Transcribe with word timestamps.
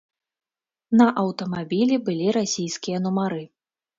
На 1.01 1.05
аўтамабілі 1.23 1.99
былі 2.07 2.27
расійскія 2.39 2.97
нумары. 3.07 3.43